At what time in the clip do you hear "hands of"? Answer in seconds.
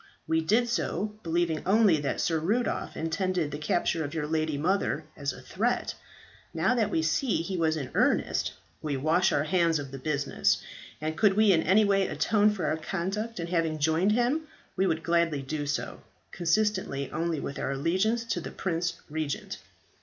9.43-9.91